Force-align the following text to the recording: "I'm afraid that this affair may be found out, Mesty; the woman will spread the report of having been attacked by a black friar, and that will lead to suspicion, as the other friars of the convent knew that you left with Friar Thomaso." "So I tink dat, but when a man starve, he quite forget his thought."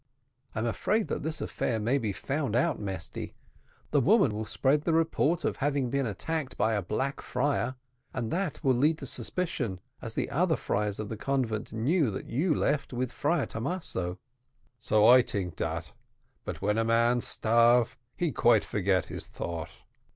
"I'm 0.55 0.65
afraid 0.65 1.09
that 1.09 1.21
this 1.21 1.41
affair 1.41 1.79
may 1.79 1.99
be 1.99 2.11
found 2.11 2.55
out, 2.55 2.79
Mesty; 2.79 3.35
the 3.91 4.01
woman 4.01 4.33
will 4.33 4.47
spread 4.47 4.81
the 4.81 4.93
report 4.93 5.45
of 5.45 5.57
having 5.57 5.91
been 5.91 6.07
attacked 6.07 6.57
by 6.57 6.73
a 6.73 6.81
black 6.81 7.21
friar, 7.21 7.75
and 8.11 8.31
that 8.31 8.63
will 8.63 8.73
lead 8.73 8.97
to 8.97 9.05
suspicion, 9.05 9.79
as 10.01 10.15
the 10.15 10.31
other 10.31 10.55
friars 10.55 10.99
of 10.99 11.07
the 11.09 11.17
convent 11.17 11.71
knew 11.71 12.09
that 12.09 12.25
you 12.25 12.55
left 12.55 12.93
with 12.93 13.11
Friar 13.11 13.45
Thomaso." 13.45 14.17
"So 14.79 15.07
I 15.07 15.21
tink 15.21 15.55
dat, 15.57 15.93
but 16.45 16.63
when 16.63 16.79
a 16.79 16.83
man 16.83 17.21
starve, 17.21 17.95
he 18.17 18.31
quite 18.31 18.65
forget 18.65 19.05
his 19.05 19.27
thought." 19.27 19.69